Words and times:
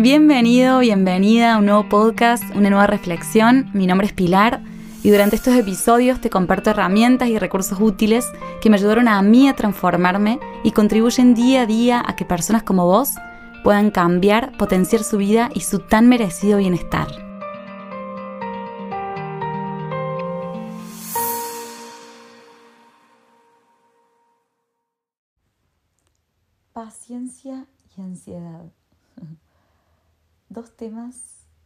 Bienvenido, 0.00 0.78
bienvenida 0.78 1.54
a 1.54 1.58
un 1.58 1.66
nuevo 1.66 1.88
podcast, 1.88 2.44
una 2.54 2.70
nueva 2.70 2.86
reflexión. 2.86 3.68
Mi 3.74 3.88
nombre 3.88 4.06
es 4.06 4.12
Pilar 4.12 4.62
y 5.02 5.10
durante 5.10 5.34
estos 5.34 5.56
episodios 5.56 6.20
te 6.20 6.30
comparto 6.30 6.70
herramientas 6.70 7.28
y 7.30 7.36
recursos 7.36 7.80
útiles 7.80 8.24
que 8.60 8.70
me 8.70 8.76
ayudaron 8.76 9.08
a 9.08 9.20
mí 9.22 9.48
a 9.48 9.56
transformarme 9.56 10.38
y 10.62 10.70
contribuyen 10.70 11.34
día 11.34 11.62
a 11.62 11.66
día 11.66 12.00
a 12.06 12.14
que 12.14 12.24
personas 12.24 12.62
como 12.62 12.86
vos 12.86 13.14
puedan 13.64 13.90
cambiar, 13.90 14.56
potenciar 14.56 15.02
su 15.02 15.16
vida 15.16 15.50
y 15.52 15.62
su 15.62 15.80
tan 15.80 16.08
merecido 16.08 16.58
bienestar. 16.58 17.08
Paciencia 26.72 27.66
y 27.96 28.00
ansiedad. 28.00 28.77
Dos 30.58 30.74
temas 30.74 31.14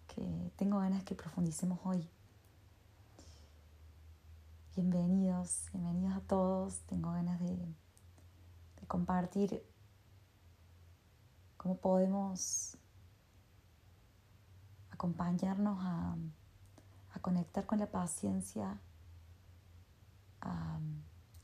que 0.06 0.52
tengo 0.56 0.78
ganas 0.78 1.02
que 1.04 1.14
profundicemos 1.14 1.78
hoy. 1.82 2.06
Bienvenidos, 4.76 5.70
bienvenidos 5.72 6.14
a 6.14 6.20
todos. 6.20 6.80
Tengo 6.80 7.10
ganas 7.10 7.40
de, 7.40 7.56
compartir 8.88 9.64
cómo 11.56 11.78
podemos 11.78 12.76
acompañarnos 14.90 15.78
a, 15.80 16.14
conectar 17.22 17.64
con 17.64 17.78
la 17.78 17.90
paciencia, 17.90 18.78
a 20.42 20.78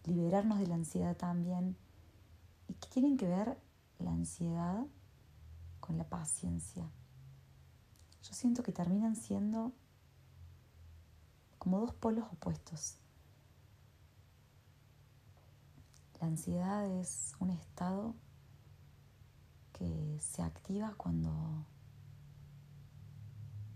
liberarnos 0.05 0.59
de 0.59 0.67
la 0.67 0.75
ansiedad 0.75 1.17
también. 1.17 1.79
¿Y 2.69 2.75
qué 2.75 2.91
tienen 2.91 3.17
que 3.17 3.27
ver 3.27 3.59
la 4.01 4.11
ansiedad 4.11 4.85
con 5.81 5.97
la 5.97 6.05
paciencia? 6.05 6.91
Yo 8.29 8.35
siento 8.35 8.63
que 8.63 8.73
terminan 8.73 9.17
siendo 9.17 9.73
como 11.59 11.81
dos 11.81 11.95
polos 11.95 12.27
opuestos. 12.31 12.99
La 16.21 16.27
ansiedad 16.27 16.87
es 17.01 17.33
un 17.39 17.51
estado 17.51 18.15
que 19.73 20.19
se 20.21 20.43
activa 20.43 20.93
cuando, 20.99 21.33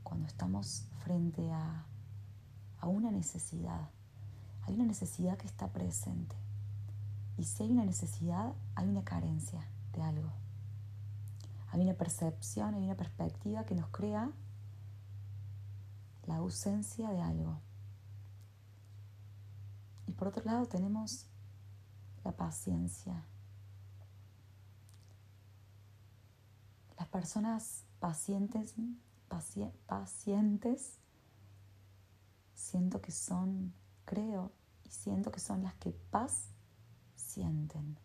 cuando 0.03 0.27
estamos 0.27 0.85
frente 1.03 1.51
a, 1.51 1.87
a 2.79 2.89
una 2.89 3.11
necesidad. 3.11 3.89
Hay 4.65 4.75
una 4.75 4.85
necesidad 4.85 5.39
que 5.39 5.47
está 5.47 5.73
presente. 5.73 6.37
Y 7.39 7.45
si 7.45 7.63
hay 7.63 7.71
una 7.71 7.87
necesidad, 7.87 8.53
hay 8.75 8.87
una 8.87 9.03
carencia 9.03 9.67
de 9.95 10.03
algo. 10.03 10.31
Hay 11.71 11.81
una 11.81 11.95
percepción, 11.95 12.75
hay 12.75 12.85
una 12.85 12.97
perspectiva 12.97 13.65
que 13.65 13.75
nos 13.75 13.89
crea 13.89 14.31
la 16.27 16.37
ausencia 16.37 17.11
de 17.11 17.21
algo. 17.21 17.61
Y 20.07 20.13
por 20.13 20.29
otro 20.29 20.45
lado 20.45 20.67
tenemos 20.67 21.27
la 22.25 22.33
paciencia. 22.33 23.25
Las 26.99 27.09
personas 27.09 27.85
pacientes, 27.99 28.75
pacientes, 29.87 30.99
siento 32.55 33.01
que 33.01 33.11
son, 33.11 33.73
creo, 34.05 34.53
y 34.85 34.91
siento 34.91 35.33
que 35.33 35.41
son 35.41 35.63
las 35.63 35.75
que 35.75 35.93
paz 36.11 36.49
sienten. 37.17 37.99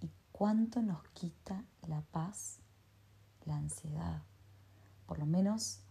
¿Y 0.00 0.10
cuánto 0.32 0.82
nos 0.82 1.02
quita 1.10 1.64
la 1.86 2.02
paz, 2.02 2.58
la 3.44 3.56
ansiedad? 3.56 4.22
Por 5.06 5.18
lo 5.18 5.26
menos 5.26 5.82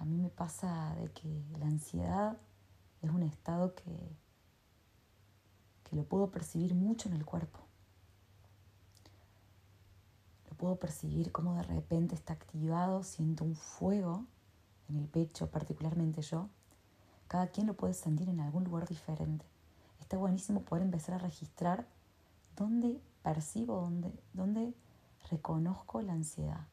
a 0.00 0.06
mí 0.06 0.16
me 0.16 0.30
pasa 0.30 0.94
de 0.94 1.12
que 1.12 1.44
la 1.58 1.66
ansiedad 1.66 2.38
es 3.02 3.10
un 3.10 3.22
estado 3.22 3.74
que, 3.74 4.16
que 5.84 5.94
lo 5.94 6.04
puedo 6.04 6.30
percibir 6.30 6.74
mucho 6.74 7.10
en 7.10 7.16
el 7.16 7.26
cuerpo. 7.26 7.60
Lo 10.48 10.56
puedo 10.56 10.76
percibir 10.76 11.32
como 11.32 11.54
de 11.54 11.64
repente 11.64 12.14
está 12.14 12.32
activado, 12.32 13.02
siento 13.02 13.44
un 13.44 13.54
fuego 13.54 14.24
en 14.88 14.96
el 14.96 15.06
pecho, 15.06 15.50
particularmente 15.50 16.22
yo. 16.22 16.48
Cada 17.28 17.48
quien 17.48 17.66
lo 17.66 17.74
puede 17.74 17.92
sentir 17.92 18.30
en 18.30 18.40
algún 18.40 18.64
lugar 18.64 18.88
diferente. 18.88 19.44
Está 20.00 20.16
buenísimo 20.16 20.62
poder 20.62 20.82
empezar 20.82 21.16
a 21.16 21.18
registrar 21.18 21.86
dónde 22.56 23.02
percibo, 23.22 23.82
dónde, 23.82 24.18
dónde 24.32 24.72
reconozco 25.30 26.00
la 26.00 26.14
ansiedad 26.14 26.66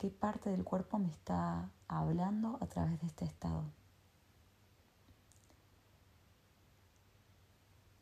qué 0.00 0.10
parte 0.10 0.48
del 0.48 0.64
cuerpo 0.64 0.98
me 0.98 1.10
está 1.10 1.70
hablando 1.86 2.56
a 2.62 2.66
través 2.66 2.98
de 3.02 3.06
este 3.06 3.26
estado. 3.26 3.70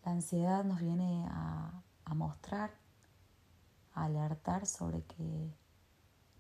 La 0.05 0.13
ansiedad 0.13 0.63
nos 0.63 0.79
viene 0.79 1.27
a, 1.29 1.83
mostrar, 2.15 2.71
a 3.95 4.05
alertar 4.05 4.65
sobre 4.67 5.03
que 5.07 5.53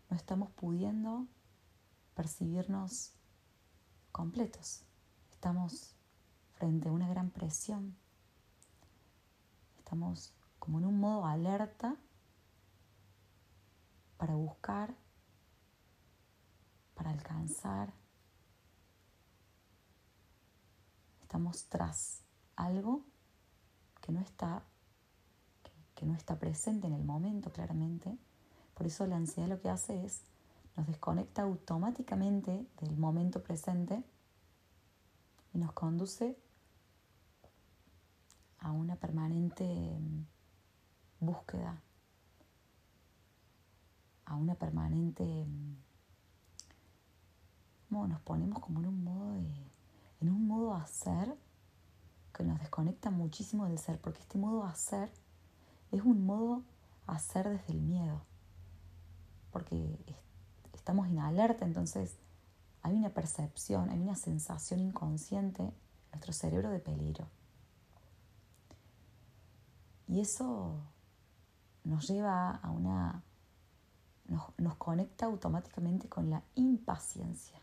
no 0.08 0.16
estamos 0.16 0.48
pudiendo 0.52 1.26
percibirnos 2.14 3.14
completos. 4.12 4.84
Estamos 5.32 5.96
frente 6.52 6.88
a 6.88 6.92
una 6.92 7.08
gran 7.08 7.30
presión. 7.30 7.96
Estamos 9.76 10.32
como 10.60 10.78
en 10.78 10.84
un 10.84 11.00
modo 11.00 11.26
alerta 11.26 11.96
para 14.18 14.36
buscar 14.36 14.94
alcanzar. 17.18 17.92
Estamos 21.22 21.64
tras 21.66 22.22
algo 22.56 23.04
que 24.00 24.12
no 24.12 24.20
está 24.20 24.62
que, 25.94 26.06
no 26.06 26.14
está 26.14 26.38
presente 26.38 26.86
en 26.86 26.94
el 26.94 27.04
momento 27.04 27.52
claramente. 27.52 28.16
Por 28.74 28.86
eso 28.86 29.06
la 29.06 29.16
ansiedad 29.16 29.48
lo 29.48 29.60
que 29.60 29.68
hace 29.68 30.04
es 30.04 30.22
nos 30.76 30.86
desconecta 30.86 31.42
automáticamente 31.42 32.66
del 32.80 32.96
momento 32.96 33.42
presente 33.42 34.04
y 35.52 35.58
nos 35.58 35.72
conduce 35.72 36.38
a 38.60 38.70
una 38.70 38.94
permanente 38.94 39.64
mm, 39.64 40.24
búsqueda, 41.18 41.82
a 44.24 44.36
una 44.36 44.54
permanente 44.54 45.46
nos 47.90 48.20
ponemos 48.20 48.60
como 48.60 48.80
en 48.80 48.86
un 48.86 49.04
modo 49.04 49.32
de, 49.32 49.70
en 50.20 50.30
un 50.30 50.46
modo 50.46 50.74
hacer 50.74 51.36
que 52.34 52.44
nos 52.44 52.58
desconecta 52.60 53.10
muchísimo 53.10 53.66
del 53.66 53.78
ser, 53.78 54.00
porque 54.00 54.20
este 54.20 54.38
modo 54.38 54.64
hacer 54.64 55.10
es 55.90 56.02
un 56.02 56.24
modo 56.24 56.62
hacer 57.06 57.48
desde 57.48 57.72
el 57.72 57.80
miedo, 57.80 58.22
porque 59.50 59.98
estamos 60.72 61.08
en 61.08 61.18
alerta, 61.18 61.64
entonces 61.64 62.16
hay 62.82 62.94
una 62.94 63.10
percepción, 63.10 63.90
hay 63.90 63.98
una 63.98 64.14
sensación 64.14 64.80
inconsciente 64.80 65.62
en 65.62 65.74
nuestro 66.12 66.32
cerebro 66.32 66.70
de 66.70 66.78
peligro. 66.78 67.26
Y 70.06 70.20
eso 70.20 70.76
nos 71.84 72.08
lleva 72.08 72.50
a 72.50 72.70
una, 72.70 73.22
nos 74.58 74.76
conecta 74.76 75.26
automáticamente 75.26 76.08
con 76.08 76.30
la 76.30 76.42
impaciencia. 76.54 77.58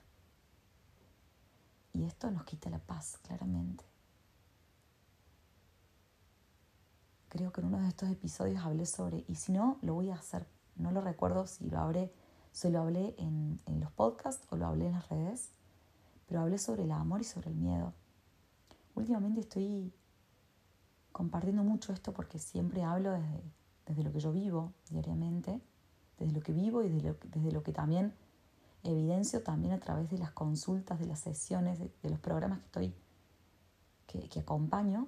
Y 1.96 2.04
esto 2.04 2.30
nos 2.30 2.44
quita 2.44 2.70
la 2.70 2.80
paz, 2.80 3.18
claramente. 3.24 3.86
Creo 7.30 7.54
que 7.54 7.62
en 7.62 7.68
uno 7.68 7.80
de 7.80 7.88
estos 7.88 8.10
episodios 8.10 8.66
hablé 8.66 8.86
sobre, 8.86 9.24
y 9.30 9.36
si 9.36 9.54
no, 9.54 9.78
lo 9.82 9.94
voy 9.94 10.10
a 10.10 10.16
hacer. 10.16 10.46
No 10.76 10.92
lo 10.92 11.00
recuerdo 11.00 11.48
si 11.48 11.70
lo 11.70 11.80
hablé, 11.80 12.12
se 12.52 12.70
lo 12.70 12.82
hablé 12.82 13.16
en, 13.18 13.62
en 13.66 13.80
los 13.80 13.94
podcasts 13.94 14.46
o 14.50 14.58
lo 14.58 14.68
hablé 14.68 14.88
en 14.88 14.92
las 14.92 15.08
redes, 15.08 15.52
pero 16.28 16.42
hablé 16.42 16.58
sobre 16.58 16.84
el 16.84 16.92
amor 16.92 17.22
y 17.22 17.24
sobre 17.24 17.50
el 17.50 17.56
miedo. 17.56 17.94
Últimamente 18.94 19.40
estoy 19.40 19.94
compartiendo 21.14 21.64
mucho 21.64 21.94
esto 21.94 22.14
porque 22.14 22.40
siempre 22.40 22.84
hablo 22.84 23.12
desde, 23.12 23.42
desde 23.86 24.04
lo 24.04 24.12
que 24.12 24.20
yo 24.20 24.34
vivo 24.34 24.74
diariamente, 24.90 25.62
desde 26.18 26.34
lo 26.34 26.42
que 26.42 26.52
vivo 26.52 26.84
y 26.84 26.90
desde 26.90 27.18
desde 27.32 27.54
lo 27.54 27.64
que 27.64 27.72
también 27.72 28.14
evidencio 28.86 29.42
también 29.44 29.74
a 29.74 29.80
través 29.80 30.10
de 30.10 30.18
las 30.18 30.32
consultas, 30.32 31.00
de 31.00 31.08
las 31.08 31.20
sesiones, 31.20 31.80
de, 31.80 32.10
los 32.10 32.20
programas 32.20 32.60
que 32.60 32.66
estoy, 32.66 32.96
que, 34.08 34.40
acompaño. 34.40 35.08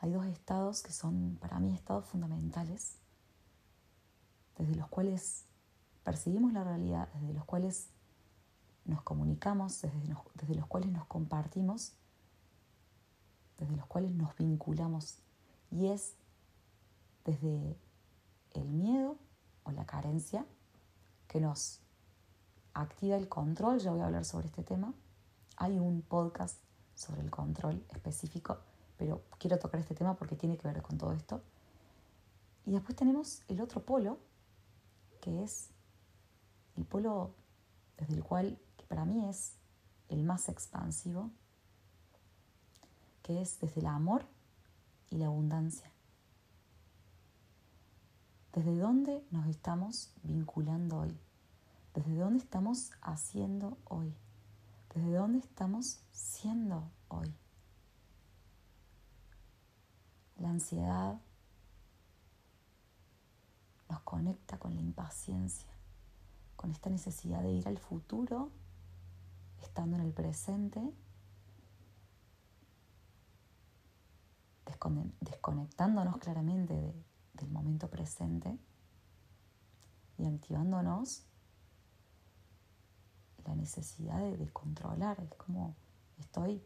Hay 0.00 0.12
dos 0.12 0.26
estados 0.26 0.82
que 0.82 0.92
son 0.92 1.38
para 1.40 1.58
mí 1.58 1.74
estados 1.74 2.04
fundamentales, 2.06 2.98
desde 4.58 4.74
los 4.74 4.88
cuales 4.88 5.44
percibimos 6.04 6.52
la 6.52 6.64
realidad, 6.64 7.08
desde 7.14 7.32
los 7.32 7.44
cuales 7.44 7.88
nos 8.84 9.02
comunicamos, 9.02 9.82
desde, 9.82 10.54
los 10.54 10.66
cuales 10.66 10.90
nos 10.90 11.06
compartimos, 11.06 11.92
desde 13.58 13.76
los 13.76 13.86
cuales 13.86 14.12
nos 14.12 14.36
vinculamos. 14.36 15.18
Y 15.70 15.88
es 15.88 16.14
desde 17.24 17.76
el 18.52 18.68
miedo 18.68 19.16
o 19.64 19.72
la 19.72 19.86
carencia 19.86 20.46
que 21.26 21.40
nos 21.40 21.80
activa 22.80 23.16
el 23.16 23.28
control. 23.28 23.78
Ya 23.80 23.90
voy 23.90 24.00
a 24.00 24.06
hablar 24.06 24.24
sobre 24.24 24.46
este 24.46 24.62
tema. 24.62 24.92
Hay 25.56 25.78
un 25.78 26.02
podcast 26.02 26.58
sobre 26.94 27.22
el 27.22 27.30
control 27.30 27.84
específico, 27.90 28.58
pero 28.96 29.22
quiero 29.38 29.58
tocar 29.58 29.80
este 29.80 29.94
tema 29.94 30.14
porque 30.14 30.36
tiene 30.36 30.56
que 30.56 30.68
ver 30.68 30.82
con 30.82 30.98
todo 30.98 31.12
esto. 31.12 31.42
Y 32.64 32.72
después 32.72 32.96
tenemos 32.96 33.42
el 33.48 33.60
otro 33.60 33.82
polo, 33.82 34.18
que 35.20 35.42
es 35.42 35.70
el 36.76 36.84
polo 36.84 37.30
desde 37.96 38.14
el 38.14 38.22
cual, 38.22 38.58
que 38.76 38.84
para 38.84 39.04
mí 39.04 39.26
es 39.28 39.54
el 40.08 40.22
más 40.24 40.48
expansivo, 40.48 41.30
que 43.22 43.40
es 43.40 43.58
desde 43.60 43.80
el 43.80 43.86
amor 43.86 44.26
y 45.10 45.16
la 45.16 45.26
abundancia. 45.26 45.90
¿Desde 48.52 48.76
dónde 48.78 49.22
nos 49.30 49.46
estamos 49.48 50.10
vinculando 50.22 51.00
hoy? 51.00 51.25
¿Desde 51.96 52.14
dónde 52.14 52.40
estamos 52.40 52.90
haciendo 53.00 53.78
hoy? 53.86 54.14
¿Desde 54.94 55.14
dónde 55.14 55.38
estamos 55.38 56.02
siendo 56.12 56.90
hoy? 57.08 57.34
La 60.36 60.50
ansiedad 60.50 61.18
nos 63.88 64.00
conecta 64.00 64.58
con 64.58 64.74
la 64.74 64.82
impaciencia, 64.82 65.72
con 66.54 66.70
esta 66.70 66.90
necesidad 66.90 67.42
de 67.42 67.52
ir 67.52 67.66
al 67.66 67.78
futuro, 67.78 68.50
estando 69.62 69.96
en 69.96 70.02
el 70.02 70.12
presente, 70.12 70.92
desconectándonos 75.20 76.18
claramente 76.18 76.94
del 77.32 77.50
momento 77.50 77.88
presente 77.88 78.58
y 80.18 80.26
activándonos 80.26 81.26
la 83.46 83.54
necesidad 83.54 84.18
de, 84.20 84.48
controlar. 84.52 85.20
Es 85.20 85.34
como 85.34 85.74
estoy 86.18 86.62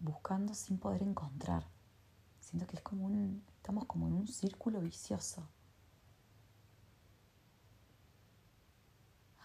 buscando 0.00 0.54
sin 0.54 0.78
poder 0.78 1.02
encontrar. 1.02 1.66
Siento 2.40 2.66
que 2.66 2.76
es 2.76 2.82
como 2.82 3.06
un, 3.06 3.42
estamos 3.56 3.86
como 3.86 4.06
en 4.06 4.14
un 4.14 4.28
círculo 4.28 4.80
vicioso. 4.80 5.48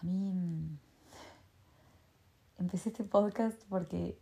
A 0.00 0.02
mí 0.04 0.32
mm, 0.32 0.78
empecé 2.58 2.90
este 2.90 3.04
podcast 3.04 3.62
porque 3.68 4.18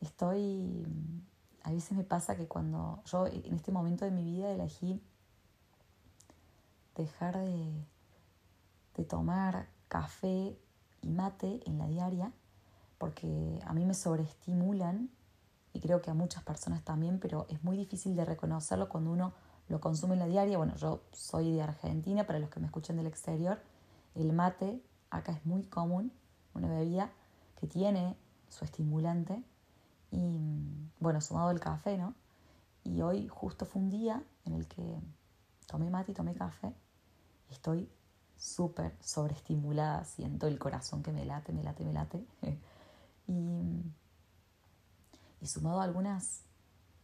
estoy, 0.00 0.86
mm, 0.86 1.20
a 1.62 1.72
veces 1.72 1.96
me 1.96 2.04
pasa 2.04 2.36
que 2.36 2.46
cuando 2.46 3.02
yo 3.06 3.26
en 3.26 3.54
este 3.54 3.72
momento 3.72 4.04
de 4.04 4.10
mi 4.10 4.24
vida 4.24 4.50
elegí 4.50 5.02
dejar 6.94 7.38
de, 7.38 7.86
de 8.96 9.04
tomar 9.04 9.68
café 9.88 10.56
y 11.02 11.10
mate 11.10 11.60
en 11.66 11.78
la 11.78 11.86
diaria, 11.86 12.32
porque 12.98 13.60
a 13.64 13.72
mí 13.74 13.84
me 13.84 13.94
sobreestimulan 13.94 15.10
y 15.72 15.80
creo 15.80 16.00
que 16.00 16.10
a 16.10 16.14
muchas 16.14 16.42
personas 16.42 16.84
también, 16.84 17.18
pero 17.18 17.46
es 17.48 17.62
muy 17.64 17.76
difícil 17.76 18.14
de 18.14 18.24
reconocerlo 18.24 18.88
cuando 18.88 19.10
uno 19.10 19.32
lo 19.68 19.80
consume 19.80 20.14
en 20.14 20.20
la 20.20 20.26
diaria. 20.26 20.56
Bueno, 20.56 20.76
yo 20.76 21.02
soy 21.12 21.52
de 21.52 21.62
Argentina, 21.62 22.26
para 22.26 22.38
los 22.38 22.48
que 22.48 22.60
me 22.60 22.66
escuchan 22.66 22.96
del 22.96 23.06
exterior, 23.06 23.60
el 24.14 24.32
mate 24.32 24.80
acá 25.10 25.32
es 25.32 25.44
muy 25.44 25.64
común, 25.64 26.12
una 26.54 26.68
bebida 26.68 27.10
que 27.56 27.66
tiene 27.66 28.16
su 28.48 28.64
estimulante 28.64 29.42
y 30.10 30.38
bueno, 31.00 31.20
sumado 31.20 31.50
el 31.50 31.60
café, 31.60 31.98
¿no? 31.98 32.14
Y 32.84 33.02
hoy 33.02 33.26
justo 33.28 33.64
fue 33.66 33.82
un 33.82 33.90
día 33.90 34.22
en 34.44 34.54
el 34.54 34.68
que 34.68 35.00
tomé 35.66 35.90
mate 35.90 36.12
y 36.12 36.14
tomé 36.14 36.34
café 36.34 36.72
estoy 37.50 37.88
súper 38.36 38.96
sobreestimulada, 39.00 40.04
siento 40.04 40.46
el 40.46 40.58
corazón 40.58 41.02
que 41.02 41.12
me 41.12 41.24
late, 41.24 41.52
me 41.52 41.62
late, 41.62 41.84
me 41.84 41.92
late. 41.92 42.26
y, 43.26 43.82
y 45.40 45.46
sumado 45.46 45.80
a 45.80 45.84
algunas, 45.84 46.42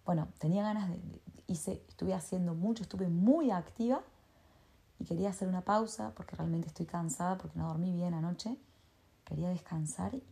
bueno, 0.04 0.28
tenía 0.38 0.62
ganas 0.62 0.88
de, 0.88 1.00
hice, 1.46 1.84
estuve 1.88 2.14
haciendo 2.14 2.54
mucho, 2.54 2.82
estuve 2.82 3.08
muy 3.08 3.50
activa 3.50 4.02
y 4.98 5.04
quería 5.04 5.30
hacer 5.30 5.48
una 5.48 5.62
pausa 5.62 6.12
porque 6.14 6.36
realmente 6.36 6.68
estoy 6.68 6.86
cansada 6.86 7.38
porque 7.38 7.58
no 7.58 7.68
dormí 7.68 7.92
bien 7.92 8.14
anoche. 8.14 8.56
Quería 9.24 9.48
descansar 9.48 10.14
y, 10.14 10.22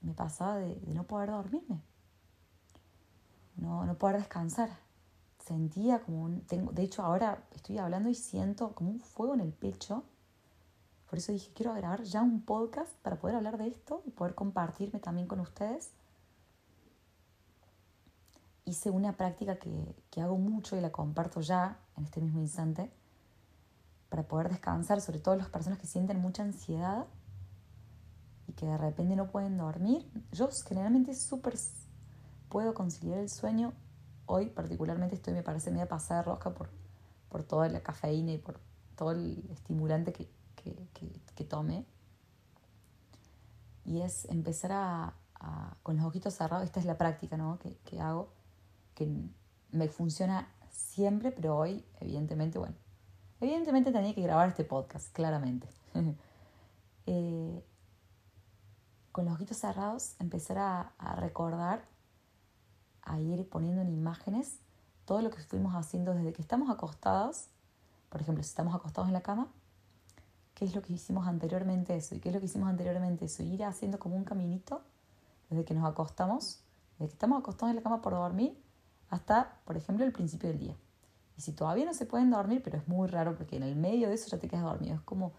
me 0.00 0.12
pasaba 0.12 0.56
de, 0.56 0.76
de, 0.80 0.94
no 0.94 1.04
poder 1.04 1.30
dormirme, 1.30 1.80
no, 3.56 3.86
no 3.86 3.96
poder 3.96 4.18
descansar 4.18 4.68
sentía 5.44 6.00
como 6.00 6.22
un... 6.22 6.40
Tengo, 6.42 6.72
de 6.72 6.82
hecho, 6.82 7.02
ahora 7.02 7.44
estoy 7.54 7.78
hablando 7.78 8.08
y 8.08 8.14
siento 8.14 8.72
como 8.74 8.90
un 8.90 9.00
fuego 9.00 9.34
en 9.34 9.40
el 9.40 9.52
pecho. 9.52 10.04
Por 11.08 11.18
eso 11.18 11.32
dije, 11.32 11.52
quiero 11.54 11.74
grabar 11.74 12.02
ya 12.02 12.22
un 12.22 12.40
podcast 12.40 12.92
para 13.02 13.16
poder 13.16 13.36
hablar 13.36 13.58
de 13.58 13.68
esto 13.68 14.02
y 14.06 14.10
poder 14.10 14.34
compartirme 14.34 15.00
también 15.00 15.28
con 15.28 15.40
ustedes. 15.40 15.90
Hice 18.64 18.90
una 18.90 19.16
práctica 19.16 19.56
que, 19.56 19.94
que 20.10 20.22
hago 20.22 20.38
mucho 20.38 20.76
y 20.76 20.80
la 20.80 20.90
comparto 20.90 21.42
ya 21.42 21.78
en 21.96 22.04
este 22.04 22.20
mismo 22.20 22.40
instante 22.40 22.90
para 24.08 24.22
poder 24.22 24.48
descansar, 24.48 25.00
sobre 25.02 25.18
todo 25.18 25.36
las 25.36 25.48
personas 25.48 25.78
que 25.78 25.86
sienten 25.86 26.20
mucha 26.20 26.42
ansiedad 26.42 27.06
y 28.46 28.52
que 28.52 28.64
de 28.64 28.78
repente 28.78 29.14
no 29.14 29.30
pueden 29.30 29.58
dormir. 29.58 30.10
Yo 30.32 30.48
generalmente 30.66 31.14
súper 31.14 31.54
puedo 32.48 32.72
conciliar 32.72 33.18
el 33.18 33.28
sueño 33.28 33.74
hoy 34.26 34.46
particularmente 34.46 35.14
estoy, 35.14 35.34
me 35.34 35.42
parece, 35.42 35.70
media 35.70 35.88
pasada 35.88 36.20
de 36.20 36.26
rosca 36.26 36.54
por, 36.54 36.70
por 37.28 37.42
toda 37.42 37.68
la 37.68 37.82
cafeína 37.82 38.32
y 38.32 38.38
por 38.38 38.58
todo 38.96 39.12
el 39.12 39.44
estimulante 39.50 40.12
que, 40.12 40.28
que, 41.34 41.44
tome. 41.44 41.84
Y 43.84 44.00
es 44.00 44.24
empezar 44.26 44.72
a, 44.72 45.14
con 45.82 45.96
los 45.96 46.06
ojitos 46.06 46.34
cerrados, 46.34 46.64
esta 46.64 46.80
es 46.80 46.86
la 46.86 46.96
práctica 46.96 47.36
¿no? 47.36 47.58
que, 47.58 48.00
hago, 48.00 48.30
que 48.94 49.06
me 49.72 49.88
funciona 49.88 50.48
siempre, 50.70 51.32
pero 51.32 51.56
hoy, 51.56 51.84
evidentemente, 52.00 52.58
bueno, 52.58 52.74
evidentemente 53.40 53.92
tenía 53.92 54.14
que 54.14 54.22
grabar 54.22 54.48
este 54.48 54.64
podcast, 54.64 55.12
claramente. 55.12 55.68
Eh, 57.06 57.62
con 59.12 59.26
los 59.26 59.34
ojitos 59.34 59.58
cerrados, 59.58 60.16
empezar 60.18 60.56
a, 60.56 60.80
a 60.96 61.16
recordar 61.16 61.84
a 63.04 63.20
ir 63.20 63.48
poniendo 63.48 63.82
en 63.82 63.90
imágenes 63.90 64.58
todo 65.04 65.20
lo 65.22 65.30
que 65.30 65.38
fuimos 65.38 65.74
haciendo 65.74 66.14
desde 66.14 66.32
que 66.32 66.42
estamos 66.42 66.70
acostados. 66.70 67.46
Por 68.08 68.20
ejemplo, 68.20 68.42
si 68.42 68.48
estamos 68.48 68.74
acostados 68.74 69.08
en 69.08 69.14
la 69.14 69.22
cama, 69.22 69.48
¿qué 70.54 70.64
es 70.64 70.74
lo 70.74 70.82
que 70.82 70.92
hicimos 70.92 71.26
anteriormente 71.26 71.96
eso? 71.96 72.14
¿Y 72.14 72.20
qué 72.20 72.30
es 72.30 72.34
lo 72.34 72.40
que 72.40 72.46
hicimos 72.46 72.68
anteriormente 72.68 73.26
eso? 73.26 73.42
Ir 73.42 73.64
haciendo 73.64 73.98
como 73.98 74.16
un 74.16 74.24
caminito 74.24 74.82
desde 75.50 75.64
que 75.64 75.74
nos 75.74 75.84
acostamos, 75.84 76.60
desde 76.98 77.08
que 77.08 77.14
estamos 77.14 77.40
acostados 77.40 77.70
en 77.70 77.76
la 77.76 77.82
cama 77.82 78.00
por 78.00 78.14
dormir, 78.14 78.56
hasta, 79.10 79.58
por 79.64 79.76
ejemplo, 79.76 80.04
el 80.04 80.12
principio 80.12 80.48
del 80.48 80.58
día. 80.58 80.76
Y 81.36 81.42
si 81.42 81.52
todavía 81.52 81.84
no 81.84 81.94
se 81.94 82.06
pueden 82.06 82.30
dormir, 82.30 82.62
pero 82.62 82.78
es 82.78 82.88
muy 82.88 83.08
raro 83.08 83.36
porque 83.36 83.56
en 83.56 83.64
el 83.64 83.76
medio 83.76 84.08
de 84.08 84.14
eso 84.14 84.28
ya 84.28 84.38
te 84.38 84.48
quedas 84.48 84.64
dormido. 84.64 84.94
Es 84.94 85.00
como 85.02 85.32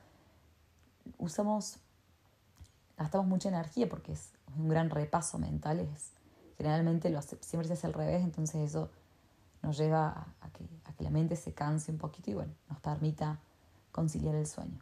usamos, 1.17 1.77
gastamos 2.97 3.27
mucha 3.27 3.49
energía 3.49 3.87
porque 3.89 4.11
es 4.11 4.31
un 4.57 4.67
gran 4.67 4.89
repaso 4.89 5.37
mental, 5.39 5.79
es 5.79 6.11
generalmente 6.57 7.09
lo 7.09 7.21
siempre 7.21 7.67
se 7.67 7.73
hace 7.73 7.87
al 7.87 7.93
revés, 7.93 8.23
entonces 8.23 8.55
eso 8.61 8.89
nos 9.61 9.77
lleva 9.77 10.35
a, 10.41 10.49
que, 10.49 10.67
a 10.85 10.93
que 10.93 11.03
la 11.03 11.09
mente 11.09 11.35
se 11.35 11.53
canse 11.53 11.91
un 11.91 11.97
poquito 11.97 12.31
y 12.31 12.35
bueno, 12.35 12.53
nos 12.69 12.79
permita 12.79 13.39
conciliar 13.91 14.35
el 14.35 14.47
sueño. 14.47 14.79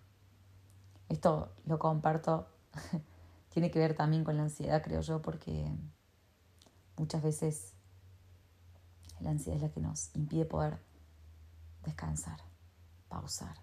Esto 1.09 1.53
lo 1.65 1.79
comparto, 1.79 2.47
tiene 3.49 3.71
que 3.71 3.79
ver 3.79 3.95
también 3.95 4.23
con 4.23 4.37
la 4.37 4.43
ansiedad, 4.43 4.81
creo 4.83 5.01
yo, 5.01 5.21
porque 5.21 5.71
muchas 6.97 7.21
veces 7.21 7.73
la 9.19 9.31
ansiedad 9.31 9.57
es 9.57 9.61
la 9.63 9.69
que 9.69 9.79
nos 9.79 10.13
impide 10.15 10.45
poder 10.45 10.79
descansar, 11.83 12.39
pausar. 13.09 13.55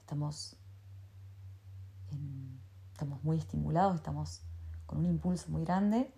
Estamos, 0.00 0.56
estamos 2.92 3.22
muy 3.22 3.38
estimulados, 3.38 3.96
estamos 3.96 4.42
con 4.86 4.98
un 4.98 5.06
impulso 5.06 5.50
muy 5.50 5.64
grande 5.64 6.12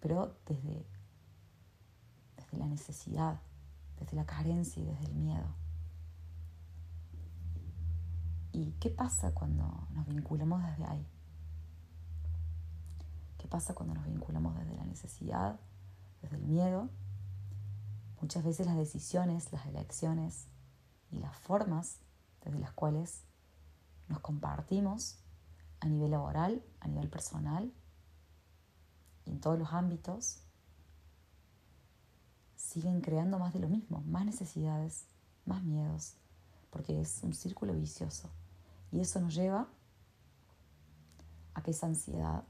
pero 0.00 0.36
desde, 0.46 0.86
desde 2.36 2.58
la 2.58 2.66
necesidad, 2.66 3.40
desde 3.98 4.16
la 4.16 4.26
carencia 4.26 4.82
y 4.82 4.86
desde 4.86 5.06
el 5.06 5.14
miedo. 5.14 5.54
¿Y 8.52 8.72
qué 8.80 8.90
pasa 8.90 9.32
cuando 9.32 9.86
nos 9.90 10.06
vinculamos 10.06 10.62
desde 10.64 10.84
ahí? 10.84 11.06
¿Qué 13.38 13.46
pasa 13.46 13.74
cuando 13.74 13.94
nos 13.94 14.06
vinculamos 14.06 14.56
desde 14.56 14.74
la 14.74 14.84
necesidad, 14.84 15.60
desde 16.22 16.36
el 16.36 16.44
miedo? 16.44 16.88
Muchas 18.20 18.44
veces 18.44 18.66
las 18.66 18.76
decisiones, 18.76 19.52
las 19.52 19.66
elecciones 19.66 20.48
y 21.10 21.18
las 21.18 21.36
formas 21.36 22.00
desde 22.44 22.58
las 22.58 22.72
cuales 22.72 23.24
nos 24.08 24.20
compartimos 24.20 25.18
a 25.80 25.86
nivel 25.86 26.10
laboral, 26.10 26.62
a 26.80 26.88
nivel 26.88 27.08
personal, 27.08 27.72
en 29.28 29.40
todos 29.40 29.58
los 29.58 29.72
ámbitos, 29.72 30.40
siguen 32.56 33.00
creando 33.00 33.38
más 33.38 33.52
de 33.52 33.60
lo 33.60 33.68
mismo, 33.68 34.02
más 34.06 34.24
necesidades, 34.24 35.06
más 35.46 35.62
miedos, 35.62 36.14
porque 36.70 37.00
es 37.00 37.20
un 37.22 37.34
círculo 37.34 37.72
vicioso. 37.74 38.30
Y 38.90 39.00
eso 39.00 39.20
nos 39.20 39.34
lleva 39.34 39.68
a 41.54 41.62
que 41.62 41.70
esa 41.70 41.86
ansiedad 41.86 42.44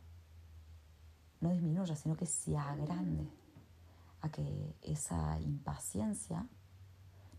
no 1.41 1.51
disminuya, 1.51 1.95
sino 1.97 2.17
que 2.17 2.27
se 2.27 2.57
agrande, 2.57 3.29
a 4.21 4.31
que 4.31 4.75
esa 4.83 5.39
impaciencia 5.41 6.47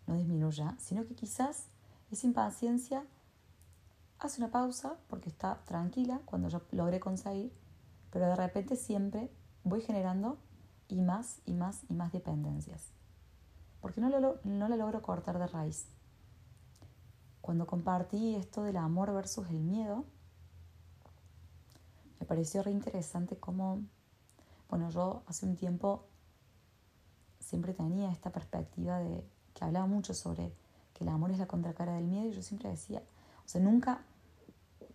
no 0.08 0.15
disminuya, 0.15 0.75
sino 0.79 1.05
que 1.05 1.15
quizás 1.15 1.65
esa 2.12 2.25
impaciencia 2.25 3.05
hace 4.19 4.41
una 4.41 4.51
pausa 4.51 4.98
porque 5.08 5.29
está 5.29 5.63
tranquila 5.65 6.22
cuando 6.25 6.50
yo 6.50 6.62
logré 6.72 7.00
conseguir, 7.00 7.53
pero 8.12 8.28
de 8.28 8.36
repente 8.36 8.75
siempre 8.75 9.32
voy 9.63 9.82
generando 9.82 10.38
y 10.88 11.01
más 11.01 11.42
y 11.46 11.54
más 11.54 11.84
y 11.89 11.94
más 11.94 12.12
dependencias. 12.12 12.92
Porque 13.82 14.01
no, 14.01 14.10
lo, 14.10 14.39
no 14.44 14.68
la 14.68 14.75
logro 14.75 15.01
cortar 15.01 15.39
de 15.39 15.48
raíz. 15.48 15.88
Cuando 17.42 17.66
compartí 17.66 18.36
esto 18.36 18.63
del 18.63 18.78
amor 18.78 19.13
versus 19.13 19.50
el 19.50 19.60
miedo, 19.60 20.06
me 22.20 22.25
pareció 22.25 22.62
re 22.63 22.72
interesante 22.72 23.38
cómo, 23.38 23.82
bueno, 24.70 24.89
yo 24.89 25.24
hace 25.28 25.46
un 25.46 25.56
tiempo 25.56 26.06
siempre 27.39 27.74
tenía 27.74 28.12
esta 28.12 28.32
perspectiva 28.32 29.00
de 29.00 29.25
que 29.54 29.66
hablaba 29.66 29.88
mucho 29.88 30.13
sobre 30.13 30.54
que 30.94 31.04
el 31.04 31.10
amor 31.10 31.32
es 31.32 31.39
la 31.39 31.48
contracara 31.48 31.94
del 31.94 32.06
miedo 32.06 32.28
y 32.28 32.34
yo 32.34 32.42
siempre 32.42 32.70
decía, 32.70 33.01
o 33.46 33.48
sea, 33.48 33.62
nunca, 33.62 34.04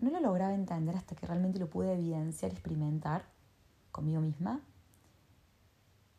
no 0.04 0.10
lo 0.10 0.20
lograba 0.20 0.54
entender 0.54 0.96
hasta 0.96 1.16
que 1.16 1.26
realmente 1.26 1.58
lo 1.58 1.68
pude 1.68 1.94
evidenciar 1.94 2.52
experimentar 2.52 3.24
conmigo 3.90 4.20
misma. 4.20 4.60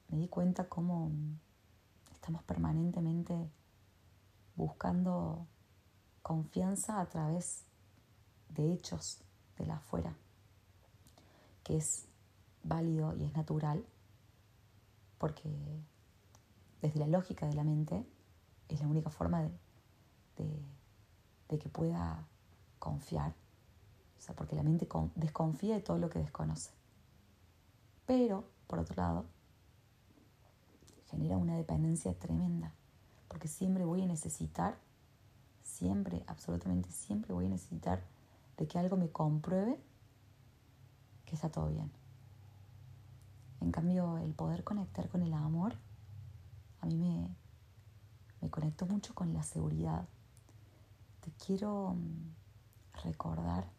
Me 0.10 0.18
di 0.18 0.27
cuenta 0.27 0.68
cómo 0.68 1.12
estamos 2.12 2.44
permanentemente 2.44 3.50
buscando 4.56 5.46
confianza 6.22 7.00
a 7.00 7.06
través 7.06 7.65
de 8.50 8.74
hechos 8.74 9.20
de 9.58 9.65
la 9.68 9.75
afuera, 9.75 10.15
que 11.63 11.77
es 11.77 12.08
válido 12.63 13.15
y 13.15 13.25
es 13.25 13.34
natural, 13.36 13.86
porque 15.20 15.50
desde 16.82 17.00
la 17.00 17.08
lógica 17.08 17.46
de 17.46 17.54
la 17.54 17.63
mente 17.63 18.06
es 18.70 18.80
la 18.82 18.88
única 18.88 19.10
forma 19.10 19.44
de, 19.44 19.51
de, 21.50 21.60
que 21.60 21.70
pueda 21.70 22.25
confiar. 22.80 23.34
Porque 24.34 24.55
la 24.55 24.63
mente 24.63 24.88
desconfía 25.15 25.75
de 25.75 25.82
todo 25.82 25.98
lo 25.98 26.10
que 26.10 26.20
desconoce. 26.20 26.72
Pero, 28.05 28.46
por 28.67 28.79
otro 28.79 28.96
lado, 28.96 29.25
genera 31.10 31.38
una 31.38 31.55
dependencia 31.55 32.13
tremenda, 32.13 32.72
porque 33.27 33.48
siempre 33.48 33.86
voy 33.86 34.01
a 34.01 34.05
necesitar, 34.05 34.77
siempre, 35.63 36.24
absolutamente 36.27 36.89
siempre 36.91 37.34
voy 37.34 37.46
a 37.46 37.50
necesitar 37.50 38.03
de 38.58 38.67
que 38.67 38.79
algo 38.79 38.98
me 38.98 39.10
compruebe 39.10 39.79
que 41.25 41.36
está 41.36 41.50
todo 41.50 41.70
bien. 41.70 41.91
En 43.62 43.72
cambio, 43.72 44.17
el 44.20 44.34
poder 44.34 44.63
conectar 44.63 45.10
con 45.10 45.24
el 45.24 45.34
amor, 45.34 45.75
a 46.82 46.86
mí 46.86 46.98
me, 46.98 47.36
me 48.41 48.50
conectó 48.50 48.86
mucho 48.86 49.15
con 49.15 49.34
la 49.34 49.44
seguridad. 49.44 50.08
Te 51.22 51.32
quiero 51.32 51.96
mm, 51.96 53.03
recordar 53.03 53.75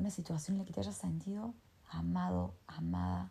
alguna 0.00 0.10
situación 0.10 0.54
en 0.54 0.60
la 0.60 0.64
que 0.64 0.72
te 0.72 0.80
hayas 0.80 0.96
sentido 0.96 1.52
amado, 1.90 2.54
amada, 2.66 3.30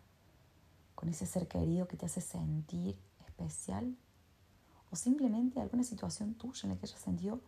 con 0.94 1.08
ese 1.08 1.26
ser 1.26 1.48
querido 1.48 1.88
que 1.88 1.96
te 1.96 2.06
hace 2.06 2.20
sentir 2.20 2.96
especial, 3.26 3.96
o 4.92 4.94
simplemente 4.94 5.60
alguna 5.60 5.82
situación 5.82 6.34
tuya 6.34 6.60
en 6.62 6.68
la 6.70 6.76
que 6.76 6.86
hayas 6.86 7.00
sentido 7.00 7.40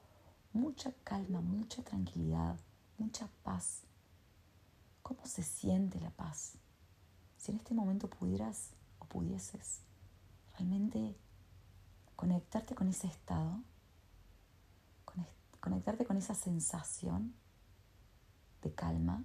mucha 0.53 0.93
calma, 1.05 1.41
mucha 1.41 1.85
tranquilidad, 1.85 2.59
mucha 2.99 3.29
paz. 3.45 3.83
¿Cómo 5.05 5.25
se 5.25 5.45
siente 5.45 6.01
la 6.01 6.11
paz? 6.11 6.55
Si 7.39 7.53
en 7.53 7.59
este 7.59 7.75
momento 7.75 8.11
pudieras 8.11 8.71
o 8.99 9.05
pudieses 9.05 9.83
realmente 10.55 11.17
conectarte 12.17 12.75
con 12.75 12.89
ese 12.89 13.07
estado, 13.07 13.61
conectarte 15.61 16.05
con 16.05 16.17
esa 16.17 16.35
sensación 16.35 17.41
de 18.63 18.73
calma. 18.75 19.25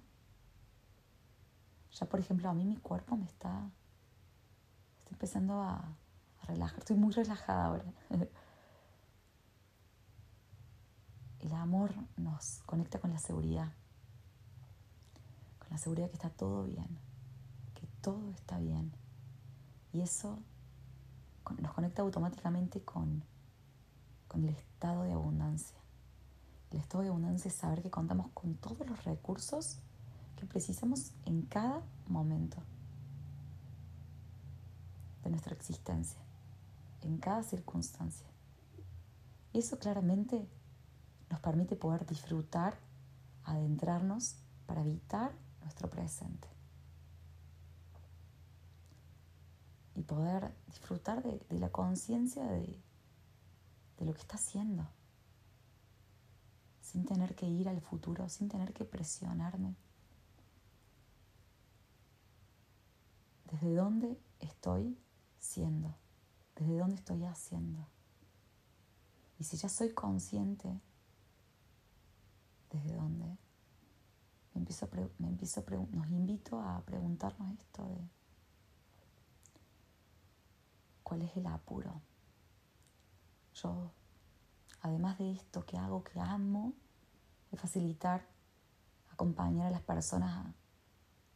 Ya 1.91 2.07
por 2.07 2.19
ejemplo 2.19 2.49
a 2.49 2.53
mí 2.53 2.65
mi 2.65 2.77
cuerpo 2.77 3.15
me 3.15 3.25
está, 3.25 3.69
empezando 5.09 5.61
a, 5.61 5.75
a 6.41 6.45
relajar, 6.45 6.79
estoy 6.79 6.97
muy 6.97 7.13
relajada 7.13 7.65
ahora. 7.65 7.85
El 11.39 11.53
amor 11.53 11.93
nos 12.17 12.61
conecta 12.65 12.99
con 12.99 13.11
la 13.11 13.19
seguridad, 13.19 13.71
con 15.59 15.69
la 15.69 15.77
seguridad 15.77 16.09
que 16.09 16.15
está 16.15 16.29
todo 16.29 16.63
bien, 16.65 16.99
que 17.73 17.87
todo 18.01 18.31
está 18.31 18.59
bien. 18.59 18.91
Y 19.93 20.01
eso 20.01 20.39
nos 21.59 21.73
conecta 21.73 22.01
automáticamente 22.01 22.81
con, 22.81 23.23
con 24.27 24.43
el 24.43 24.55
estado 24.55 25.03
de 25.03 25.13
abundancia. 25.13 25.77
El 26.71 26.79
estado 26.79 27.03
de 27.03 27.09
abundancia 27.09 27.49
saber 27.51 27.81
que 27.81 27.89
contamos 27.89 28.27
con 28.33 28.55
todos 28.55 28.87
los 28.87 29.03
recursos 29.05 29.79
que 30.35 30.45
precisamos 30.45 31.11
en 31.25 31.43
cada 31.43 31.81
momento 32.07 32.57
de 35.23 35.29
nuestra 35.29 35.53
existencia, 35.53 36.19
en 37.01 37.17
cada 37.17 37.43
circunstancia. 37.43 38.27
Eso 39.53 39.79
claramente 39.79 40.47
nos 41.29 41.39
permite 41.39 41.75
poder 41.75 42.05
disfrutar, 42.05 42.77
adentrarnos 43.43 44.35
para 44.65 44.81
evitar 44.81 45.33
nuestro 45.61 45.89
presente. 45.89 46.57
y 49.97 50.03
poder 50.03 50.53
disfrutar 50.67 51.23
de, 51.23 51.41
la 51.57 51.69
conciencia 51.69 52.45
de, 52.45 52.79
de 53.97 54.05
lo 54.05 54.13
que 54.13 54.21
está 54.21 54.35
haciendo, 54.35 54.87
sin 56.87 57.05
tener 57.05 57.35
que 57.35 57.45
ir 57.45 57.67
al 57.67 57.81
futuro, 57.81 58.29
sin 58.29 58.47
tener 58.47 58.73
que 58.73 58.85
presionarme. 58.85 59.75
¿Desde 63.51 63.75
dónde 63.75 64.17
estoy 64.39 64.97
siendo? 65.37 65.97
¿Desde 66.55 66.77
dónde 66.77 66.95
estoy 66.95 67.25
haciendo? 67.25 67.85
Y 69.37 69.43
si 69.43 69.57
ya 69.57 69.67
soy 69.67 69.93
consciente, 69.93 70.79
¿desde 72.71 72.95
dónde? 72.95 73.25
Me 74.53 74.59
empiezo 74.61 74.87
me 75.19 75.27
empiezo 75.27 75.63
nos 75.91 76.07
invito 76.09 76.61
a 76.61 76.81
preguntarnos 76.85 77.51
esto 77.59 77.85
de 77.85 77.97
cuál 81.03 81.21
es 81.23 81.35
el 81.35 81.47
apuro. 81.47 82.01
Yo, 83.55 83.91
además 84.81 85.17
de 85.17 85.31
esto 85.31 85.65
que 85.65 85.77
hago, 85.77 86.03
que 86.03 86.19
amo, 86.19 86.73
es 87.51 87.59
facilitar, 87.59 88.25
acompañar 89.11 89.67
a 89.67 89.71
las 89.71 89.81
personas 89.81 90.53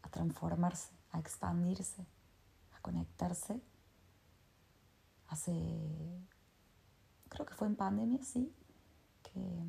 a, 0.03 0.10
transformarse, 0.10 0.91
a 1.12 1.19
expandirse, 1.19 2.05
a 2.74 2.81
conectarse. 2.81 3.62
Hace, 5.27 5.53
creo 7.29 7.45
que 7.45 7.53
fue 7.53 7.67
en 7.67 7.75
pandemia, 7.75 8.21
sí, 8.24 8.53
que 9.24 9.63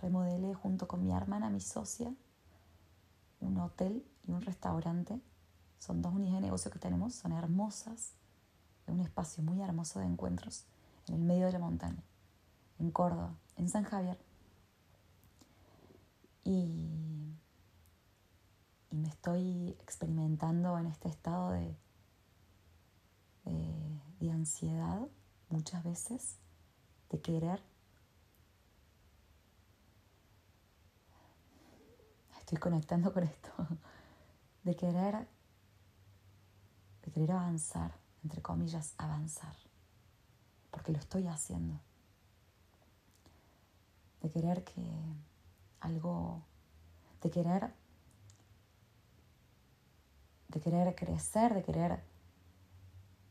remodelé 0.00 0.54
junto 0.54 0.88
con 0.88 1.02
mi 1.02 1.12
hermana, 1.12 1.50
mi 1.50 1.60
socia, 1.60 2.14
un 3.40 3.58
hotel 3.58 4.04
y 4.26 4.32
un 4.32 4.42
restaurante. 4.42 5.20
Son 5.78 6.02
dos 6.02 6.14
unidades 6.14 6.40
de 6.40 6.46
negocio 6.46 6.70
que 6.70 6.78
tenemos, 6.78 7.14
son 7.14 7.32
hermosas, 7.32 8.14
un 8.86 9.00
espacio 9.00 9.42
muy 9.42 9.60
hermoso 9.60 10.00
de 10.00 10.06
encuentros 10.06 10.64
en 11.06 11.14
el 11.16 11.22
medio 11.22 11.46
de 11.46 11.52
la 11.52 11.58
montaña, 11.58 12.02
en 12.88 12.92
Córdoba, 12.92 13.34
en 13.56 13.68
San 13.68 13.84
Javier. 13.84 14.18
Y, 16.44 16.94
me 18.90 19.08
estoy 19.08 19.76
experimentando 19.80 20.78
en 20.78 20.86
este 20.86 21.08
estado 21.08 21.50
de, 21.50 21.76
de, 23.44 24.00
de 24.18 24.30
ansiedad 24.30 25.06
muchas 25.50 25.84
veces, 25.84 26.38
de 27.10 27.20
querer. 27.20 27.62
Estoy 32.38 32.56
conectando 32.58 33.12
con 33.12 33.24
esto, 33.24 33.50
de 34.64 34.74
querer, 34.74 35.28
de 37.04 37.12
querer 37.12 37.32
avanzar 37.32 37.92
entre 38.24 38.42
comillas, 38.42 38.94
avanzar, 38.98 39.54
porque 40.70 40.92
lo 40.92 40.98
estoy 40.98 41.26
haciendo. 41.26 41.80
De 44.22 44.30
querer 44.30 44.64
que 44.64 44.82
algo, 45.80 46.42
de 47.22 47.30
querer, 47.30 47.72
de 50.48 50.60
querer 50.60 50.94
crecer, 50.94 51.54
de 51.54 51.62
querer 51.62 52.02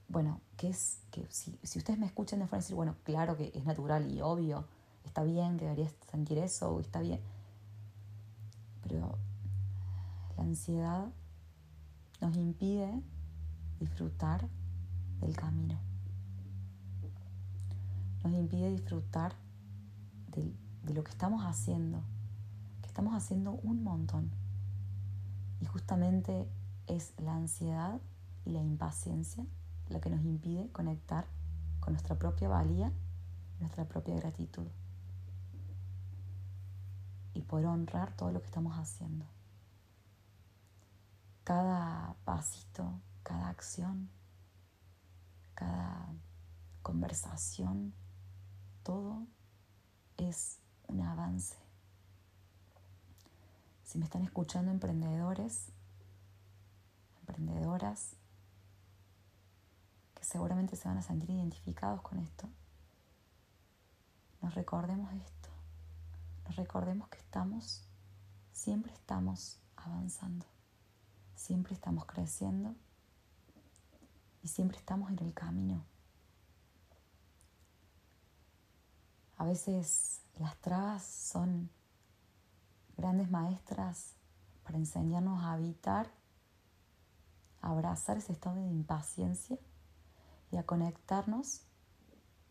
bueno, 0.10 0.40
que 0.56 0.70
es 0.70 1.02
que 1.12 1.26
si, 1.30 1.60
si 1.64 1.80
ustedes 1.80 2.00
me 2.00 2.06
escuchan 2.06 2.40
de 2.40 2.48
fuera 2.48 2.62
decir, 2.62 2.76
bueno, 2.76 2.96
claro 3.04 3.36
que 3.36 3.52
es 3.54 3.66
natural 3.66 4.10
y 4.10 4.22
obvio, 4.22 4.66
está 5.04 5.24
bien, 5.24 5.58
que 5.58 5.66
deberías 5.66 5.94
sentir 6.10 6.38
eso, 6.38 6.80
está 6.80 7.02
bien. 7.02 7.20
Pero 8.88 9.18
la 10.38 10.44
ansiedad 10.44 11.08
nos 12.22 12.36
impide 12.38 13.02
disfrutar 13.80 14.48
del 15.20 15.36
camino. 15.36 15.78
Nos 18.24 18.34
impide 18.34 18.72
disfrutar 18.72 19.34
de, 20.32 20.54
de 20.88 20.94
lo 20.94 21.04
que 21.04 21.12
estamos 21.12 21.44
haciendo, 21.44 22.02
que 22.82 22.88
estamos 22.88 23.14
haciendo 23.14 23.52
un 23.52 23.84
montón. 23.84 24.32
Y 25.60 25.66
justamente 25.66 26.48
es 26.88 27.14
la 27.18 27.36
ansiedad 27.36 28.00
y 28.46 28.52
la 28.52 28.62
impaciencia 28.62 29.46
la 29.90 30.02
que 30.02 30.10
nos 30.10 30.24
impide 30.24 30.70
conectar 30.72 31.28
con 31.80 31.94
nuestra 31.94 32.18
propia 32.18 32.50
valía, 32.50 32.92
nuestra 33.60 33.86
propia 33.86 34.16
gratitud 34.16 34.68
y 37.34 37.42
poder 37.42 37.68
honrar 37.68 38.16
todo 38.16 38.32
lo 38.32 38.42
que 38.42 38.48
estamos 38.48 38.78
haciendo. 38.78 39.26
Cada 41.44 42.16
pasito, 42.26 43.00
cada 43.24 43.50
acción, 43.50 44.10
cada 45.54 46.14
conversación, 46.82 47.94
todo 48.84 49.26
es 50.18 50.60
un 50.88 51.02
avance. 51.02 51.56
Si 53.84 53.98
me 53.98 54.06
están 54.06 54.24
escuchando 54.24 54.72
emprendedores, 54.72 55.72
emprendedoras, 57.20 58.16
que 60.14 60.24
seguramente 60.24 60.76
se 60.76 60.88
van 60.88 60.98
a 60.98 61.02
sentir 61.02 61.30
identificados 61.30 62.02
con 62.02 62.20
esto, 62.20 62.50
nos 64.42 64.56
recordemos 64.56 65.14
esto, 65.14 65.50
nos 66.46 66.56
recordemos 66.56 67.10
que 67.10 67.18
estamos, 67.18 67.88
siempre 68.52 68.94
estamos 68.94 69.60
avanzando, 69.76 70.46
siempre 71.36 71.74
estamos 71.74 72.06
creciendo 72.06 72.76
y 74.44 74.48
siempre 74.48 74.78
estamos 74.78 75.10
en 75.12 75.20
el 75.20 75.34
camino. 75.34 75.84
A 79.38 79.46
veces 79.46 80.22
las 80.40 80.58
trabas 80.58 81.04
son 81.04 81.70
grandes 82.98 83.30
maestras 83.30 84.16
para 84.64 84.80
enseñarnos 84.80 85.44
a 85.44 85.54
habitar, 85.54 86.12
a 87.62 87.70
abrazar 87.70 88.18
ese 88.18 88.34
estado 88.34 88.56
de 88.56 88.72
impaciencia 88.72 89.60
y 90.52 90.58
a 90.58 90.66
conectarnos 90.66 91.62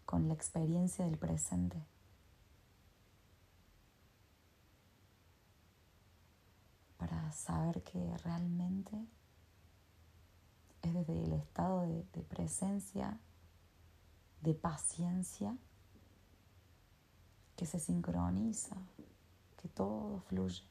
con 0.05 0.28
la 0.28 0.35
experiencia 0.35 1.05
del 1.05 1.19
presente. 1.19 1.85
Para 6.99 7.33
saber 7.33 7.83
que 7.83 8.16
realmente 8.19 9.09
es 10.83 10.95
desde 10.95 11.25
el 11.25 11.33
estado 11.33 11.83
de, 11.83 12.05
de 12.12 12.23
presencia, 12.23 13.19
de 14.40 14.55
paciencia, 14.55 15.59
que 17.66 17.78
se 17.78 17.80
sincroniza, 17.80 18.76
que 19.61 19.68
todo 19.68 20.20
fluye, 20.20 20.62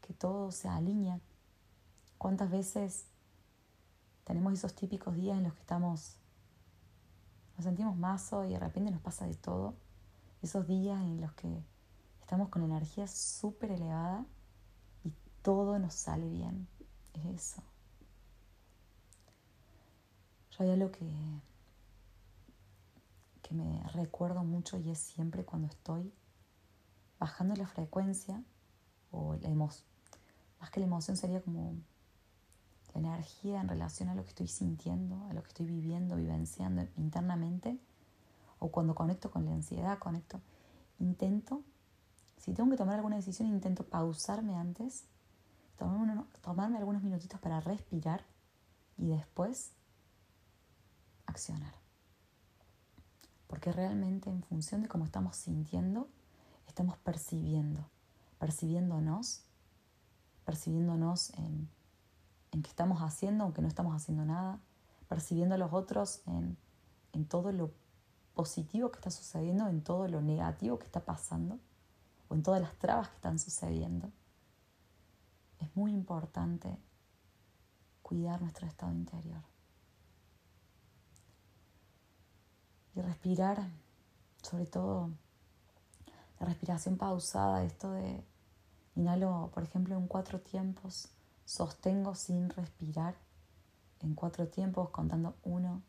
que 0.00 0.14
todo 0.14 0.50
se 0.50 0.66
alinea. 0.66 1.20
¿Cuántas 2.16 2.50
veces 2.50 3.04
tenemos 4.24 4.54
esos 4.54 4.74
típicos 4.74 5.14
días 5.14 5.36
en 5.36 5.44
los 5.44 5.52
que 5.52 5.60
estamos, 5.60 6.16
nos 7.56 7.64
sentimos 7.64 7.96
mazo 7.96 8.46
y 8.46 8.52
de 8.52 8.58
repente 8.58 8.90
nos 8.90 9.02
pasa 9.02 9.26
de 9.26 9.34
todo? 9.34 9.74
Esos 10.40 10.66
días 10.66 11.02
en 11.02 11.20
los 11.20 11.32
que 11.34 11.62
estamos 12.22 12.48
con 12.48 12.62
energía 12.62 13.06
súper 13.06 13.72
elevada 13.72 14.24
y 15.04 15.12
todo 15.42 15.78
nos 15.78 15.92
sale 15.92 16.30
bien. 16.30 16.66
Es 17.12 17.26
eso. 17.26 17.62
Yo 20.52 20.64
hay 20.64 20.70
algo 20.70 20.90
que 20.90 21.04
me 23.50 23.82
recuerdo 23.92 24.44
mucho 24.44 24.78
y 24.78 24.88
es 24.88 24.98
siempre 24.98 25.44
cuando 25.44 25.68
estoy 25.68 26.10
bajando 27.22 27.54
la 27.54 27.68
frecuencia 27.68 28.42
o 29.12 29.36
la 29.36 29.48
emoción. 29.48 29.86
Más 30.60 30.70
que 30.70 30.80
la 30.80 30.86
emoción 30.86 31.16
sería 31.16 31.40
como 31.40 31.76
la 32.94 33.00
energía 33.00 33.60
en 33.60 33.68
relación 33.68 34.08
a 34.08 34.14
lo 34.16 34.24
que 34.24 34.30
estoy 34.30 34.48
sintiendo, 34.48 35.24
a 35.30 35.32
lo 35.32 35.42
que 35.42 35.48
estoy 35.48 35.66
viviendo, 35.66 36.16
vivenciando 36.16 36.82
internamente, 36.96 37.78
o 38.58 38.72
cuando 38.72 38.96
conecto 38.96 39.30
con 39.30 39.44
la 39.44 39.52
ansiedad, 39.52 39.98
conecto, 40.00 40.40
intento, 40.98 41.62
si 42.38 42.52
tengo 42.54 42.68
que 42.70 42.76
tomar 42.76 42.96
alguna 42.96 43.16
decisión, 43.16 43.48
intento 43.48 43.84
pausarme 43.84 44.56
antes, 44.56 45.04
tomarme, 45.78 46.24
tomarme 46.40 46.78
algunos 46.78 47.04
minutitos 47.04 47.40
para 47.40 47.60
respirar 47.60 48.24
y 48.98 49.06
después 49.06 49.70
accionar 51.26 51.82
porque 53.52 53.70
realmente 53.70 54.30
en 54.30 54.42
función 54.42 54.80
de 54.80 54.88
cómo 54.88 55.04
estamos 55.04 55.36
sintiendo, 55.36 56.08
estamos 56.66 56.96
percibiendo, 56.98 57.88
percibiéndonos, 58.38 59.44
percibiéndonos 60.44 61.30
en, 61.34 61.68
en 62.52 62.62
qué 62.62 62.68
estamos 62.68 63.00
haciendo, 63.00 63.44
aunque 63.44 63.62
no 63.62 63.68
estamos 63.68 63.94
haciendo 63.94 64.24
nada, 64.24 64.60
percibiendo 65.08 65.54
a 65.54 65.58
los 65.58 65.72
otros 65.72 66.22
en, 66.26 66.56
en 67.12 67.26
todo 67.26 67.52
lo 67.52 67.72
positivo 68.34 68.90
que 68.90 68.98
está 68.98 69.10
sucediendo, 69.10 69.68
en 69.68 69.82
todo 69.82 70.08
lo 70.08 70.20
negativo 70.20 70.78
que 70.78 70.86
está 70.86 71.04
pasando, 71.04 71.58
o 72.28 72.34
en 72.34 72.42
todas 72.42 72.60
las 72.60 72.74
trabas 72.78 73.08
que 73.08 73.16
están 73.16 73.38
sucediendo. 73.38 74.10
Es 75.60 75.76
muy 75.76 75.92
importante 75.92 76.78
cuidar 78.02 78.40
nuestro 78.40 78.66
estado 78.66 78.92
interior. 78.92 79.42
y 82.94 83.00
respirar, 83.00 83.68
sobre 84.42 84.66
todo 84.66 85.10
la 86.42 86.48
respiración 86.48 86.96
pausada, 86.96 87.62
esto 87.62 87.92
de 87.92 88.24
inhalo, 88.96 89.52
por 89.54 89.62
ejemplo, 89.62 89.96
en 89.96 90.08
cuatro 90.08 90.40
tiempos, 90.40 91.08
sostengo 91.44 92.16
sin 92.16 92.50
respirar 92.50 93.14
en 94.00 94.16
cuatro 94.16 94.48
tiempos, 94.48 94.90
contando 94.90 95.36
uno, 95.44 95.82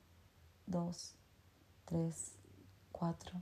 dos, 0.68 1.16
tres, 1.86 2.34
cuatro. 2.92 3.42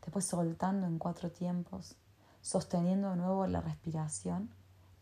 Después 0.00 0.24
soltando 0.24 0.86
en 0.86 0.98
cuatro 0.98 1.30
tiempos, 1.30 1.96
sosteniendo 2.40 3.10
de 3.10 3.16
nuevo 3.16 3.46
la 3.46 3.60
respiración 3.60 4.48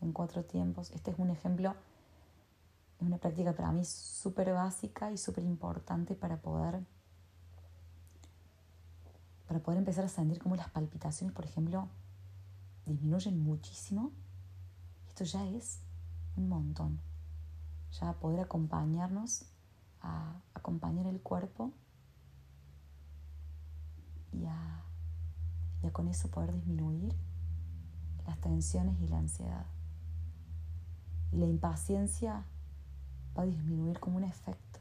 en 0.01 0.11
cuatro 0.11 0.43
tiempos. 0.43 0.91
Este 0.91 1.11
es 1.11 1.17
un 1.17 1.29
ejemplo, 1.29 1.75
es 2.99 3.07
una 3.07 3.19
práctica 3.19 3.53
para 3.53 3.71
mí 3.71 3.85
súper 3.85 4.51
básica 4.51 5.13
y 5.13 5.17
súper 5.17 5.45
importante 5.45 6.13
para 6.13 6.41
poder 6.41 6.81
poder 9.61 9.79
empezar 9.79 10.05
a 10.05 10.09
sentir 10.09 10.39
cómo 10.39 10.55
las 10.55 10.69
palpitaciones, 10.69 11.35
por 11.35 11.45
ejemplo, 11.45 11.87
disminuyen 12.85 13.39
muchísimo, 13.39 14.11
esto 15.07 15.23
ya 15.23 15.45
es 15.47 15.81
un 16.35 16.49
montón. 16.49 16.99
Ya 17.99 18.13
poder 18.13 18.39
acompañarnos 18.41 19.45
a 20.01 20.41
acompañar 20.53 21.07
el 21.07 21.21
cuerpo 21.21 21.71
y 24.31 24.45
a, 24.45 24.83
y 25.81 25.87
a 25.87 25.91
con 25.91 26.07
eso 26.07 26.29
poder 26.29 26.53
disminuir 26.53 27.15
las 28.25 28.39
tensiones 28.39 28.99
y 29.01 29.07
la 29.07 29.17
ansiedad. 29.17 29.65
Y 31.31 31.37
la 31.37 31.45
impaciencia 31.45 32.45
va 33.37 33.43
a 33.43 33.45
disminuir 33.45 33.99
como 33.99 34.17
un 34.17 34.23
efecto, 34.23 34.79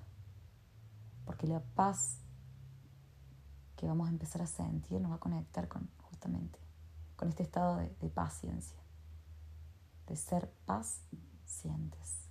porque 1.25 1.47
la 1.47 1.61
paz 1.61 2.21
que 3.77 3.87
vamos 3.87 4.09
a 4.09 4.11
empezar 4.11 4.43
a 4.43 4.47
sentir 4.47 5.01
nos 5.01 5.11
va 5.11 5.17
a 5.17 5.21
conectar 5.21 5.69
con 5.69 5.89
justamente 6.03 6.67
con 7.17 7.29
este 7.31 7.43
estado 7.43 7.79
de, 7.79 8.09
paciencia, 8.11 8.79
de 10.07 10.17
ser 10.17 10.51
paz 10.67 11.01
sientes. 11.45 12.29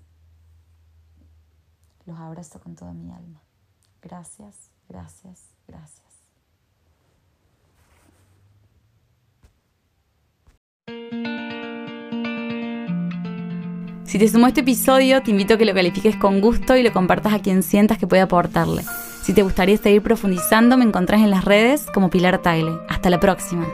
Los 2.06 2.18
abrazo 2.20 2.60
con 2.60 2.76
toda 2.76 2.94
mi 2.94 3.12
alma. 3.12 3.42
Gracias, 4.02 4.70
gracias, 4.88 5.50
gracias. 5.68 6.06
Si 14.04 14.20
te 14.20 14.30
sumó 14.30 14.48
este 14.48 14.62
episodio, 14.62 15.24
te 15.24 15.32
invito 15.32 15.56
a 15.56 15.58
que 15.58 15.66
lo 15.66 15.74
califiques 15.74 16.16
con 16.16 16.40
gusto 16.40 16.78
y 16.78 16.84
lo 16.84 16.94
compartas 16.94 17.34
a 17.34 17.40
quien 17.40 17.64
sientas 17.64 17.98
que 17.98 18.08
puede 18.08 18.22
aportarle. 18.22 18.84
Si 19.26 19.34
te 19.34 19.42
gustaría 19.42 19.76
seguir 19.76 20.04
profundizando, 20.04 20.78
me 20.78 20.86
encontrás 20.86 21.20
en 21.22 21.32
las 21.32 21.46
redes 21.46 21.88
como 21.92 22.12
Pilar 22.12 22.44
Taile. 22.44 22.78
Hasta 22.88 23.10
la 23.10 23.20
próxima. 23.20 23.66